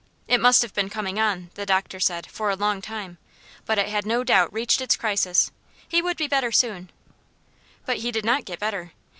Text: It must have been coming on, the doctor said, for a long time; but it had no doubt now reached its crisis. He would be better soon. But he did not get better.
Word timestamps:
It 0.27 0.41
must 0.41 0.63
have 0.63 0.73
been 0.73 0.89
coming 0.89 1.19
on, 1.19 1.51
the 1.53 1.63
doctor 1.63 1.99
said, 1.99 2.25
for 2.25 2.49
a 2.49 2.55
long 2.55 2.81
time; 2.81 3.19
but 3.67 3.77
it 3.77 3.87
had 3.89 4.03
no 4.03 4.23
doubt 4.23 4.49
now 4.51 4.55
reached 4.55 4.81
its 4.81 4.95
crisis. 4.95 5.51
He 5.87 6.01
would 6.01 6.17
be 6.17 6.27
better 6.27 6.51
soon. 6.51 6.89
But 7.85 7.97
he 7.97 8.11
did 8.11 8.25
not 8.25 8.45
get 8.45 8.57
better. 8.57 8.93